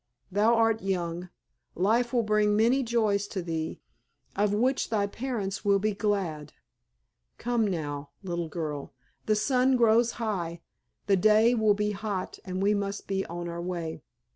[0.31, 1.29] Thou art young,
[1.75, 3.81] life will bring many joys to thee,
[4.35, 6.53] of which thy parents will be glad.
[7.37, 8.95] Come now, little girl,
[9.27, 10.61] the sun grows high,
[11.05, 14.01] the day will be hot, and we must be on our way."